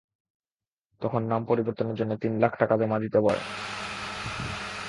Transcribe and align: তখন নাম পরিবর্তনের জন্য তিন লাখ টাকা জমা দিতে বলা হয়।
তখন 1.01 1.21
নাম 1.23 1.41
পরিবর্তনের 1.45 1.95
জন্য 1.95 2.11
তিন 2.21 2.33
লাখ 2.39 2.51
টাকা 2.61 2.75
জমা 2.77 2.97
দিতে 2.99 3.17
বলা 3.19 3.41
হয়। 3.41 3.55